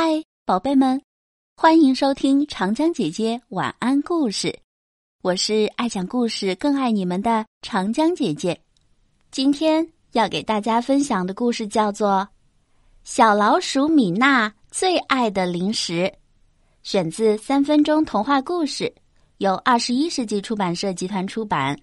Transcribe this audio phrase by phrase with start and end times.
[0.00, 1.02] 嗨，宝贝们，
[1.56, 4.56] 欢迎收听长江姐姐晚安故事。
[5.22, 8.56] 我是爱讲故事、更爱你们的长江姐姐。
[9.32, 12.10] 今天要给大家分享的故事叫做
[13.02, 15.92] 《小老鼠米娜最爱的零食》，
[16.84, 18.84] 选自《三分钟童话故事》，
[19.38, 21.76] 由二十一世纪出版社集团出版。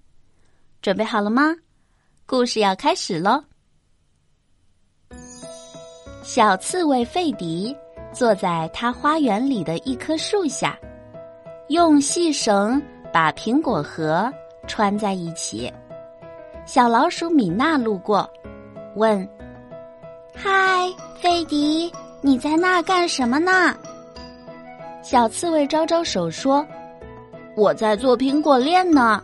[0.82, 1.54] 准备好了吗？
[2.26, 3.44] 故事要开始喽！
[6.24, 7.76] 小刺猬费迪。
[8.16, 10.80] 坐在他花园里的一棵树下，
[11.68, 12.82] 用细绳
[13.12, 14.32] 把苹果核
[14.68, 15.72] 穿在一起。
[16.66, 18.28] 小老鼠米娜路过，
[18.96, 19.28] 问
[20.34, 23.76] ：“嗨，费迪，你在那干什么呢？”
[25.04, 26.66] 小刺猬招招手说
[27.58, 29.22] ：“我在做苹果链呢。”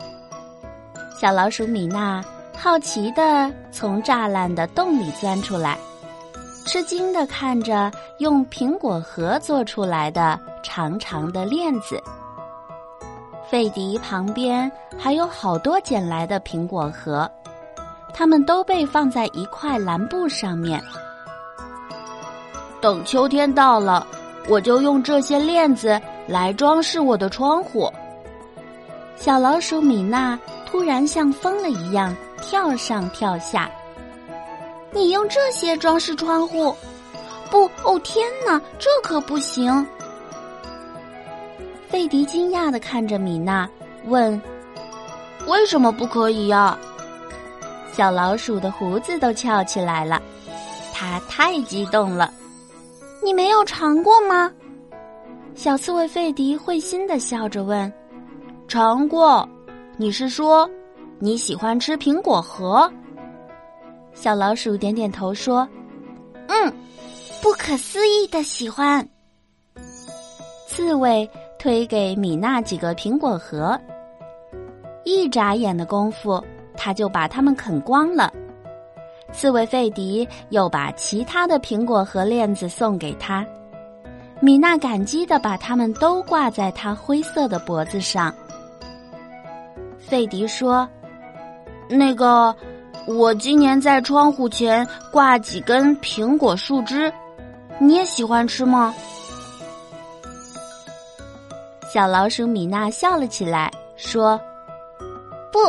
[1.18, 2.22] 小老鼠米娜
[2.58, 5.78] 好奇的从栅栏的洞里钻出来。
[6.72, 12.02] 吃惊的看着用苹果核做出来的长长的链子，
[13.50, 17.30] 费迪旁边还有好多捡来的苹果核，
[18.14, 20.82] 它们都被放在一块蓝布上面。
[22.80, 24.08] 等秋天到了，
[24.48, 27.92] 我就用这些链子来装饰我的窗户。
[29.18, 33.70] 小老鼠米娜突然像疯了一样跳上跳下。
[34.94, 36.76] 你用这些装饰窗户？
[37.50, 39.86] 不，哦天哪，这可不行！
[41.90, 43.70] 费迪惊讶的看着米娜，
[44.06, 44.42] 问
[45.48, 46.78] ：“为什么不可以呀？”
[47.92, 50.22] 小老鼠的胡子都翘起来了，
[50.94, 52.32] 它太激动了。
[53.22, 54.52] 你没有尝过吗？
[55.54, 57.92] 小刺猬费迪会心的笑着问
[58.68, 59.48] ：“尝过？
[59.98, 60.70] 你是说
[61.20, 62.90] 你喜欢吃苹果核？”
[64.14, 65.68] 小老鼠点点头说
[66.48, 66.74] ：“嗯，
[67.42, 69.08] 不可思议的喜欢。”
[70.68, 73.80] 刺猬推给米娜几个苹果核，
[75.04, 76.44] 一眨眼的功夫，
[76.78, 78.32] 他就把它们啃光了。
[79.34, 83.46] 刺猬费迪又把其他的苹果核链子送给他，
[84.40, 88.34] 米娜感激的把它们都挂在他灰色的脖子上。
[89.98, 90.88] 费迪说
[91.90, 92.56] ：“那个。”
[93.16, 97.12] 我今年在窗户前挂几根苹果树枝，
[97.80, 98.94] 你也喜欢吃吗？
[101.94, 104.40] 小老鼠米娜笑了起来，说
[105.52, 105.60] ：“不，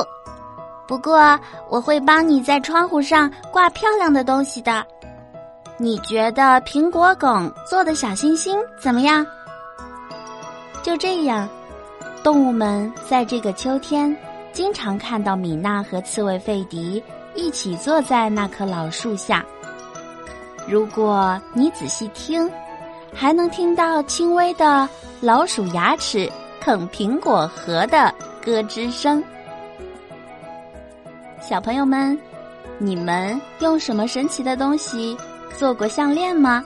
[0.87, 1.39] 不过
[1.69, 4.87] 我会帮你在窗户上挂漂亮的东西的。
[5.79, 9.27] 你觉得苹果梗做的小星星怎么样？”
[10.83, 11.49] 就这样，
[12.23, 14.17] 动物们在这个秋天
[14.53, 17.03] 经常看到米娜和刺猬费迪。
[17.35, 19.45] 一起坐在那棵老树下。
[20.69, 22.51] 如果你仔细听，
[23.13, 24.89] 还能听到轻微的
[25.21, 29.23] 老鼠牙齿啃苹果核的咯吱声。
[31.41, 32.17] 小朋友们，
[32.79, 35.17] 你们用什么神奇的东西
[35.59, 36.65] 做过项链吗？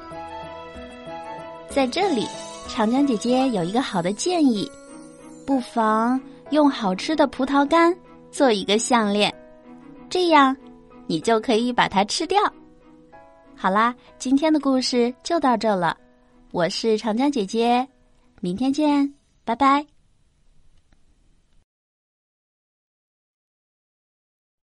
[1.71, 2.27] 在这里，
[2.69, 4.71] 长江姐姐有一个好的建议，
[5.47, 7.95] 不妨用好吃的葡萄干
[8.31, 9.35] 做一个项链。
[10.09, 10.57] 这样，
[11.07, 12.39] 你就可以把它吃掉。
[13.55, 15.97] 好啦，今天的故事就到这了。
[16.53, 17.87] 我是长江姐姐，
[18.41, 19.13] 明天见，
[19.45, 19.96] 拜拜。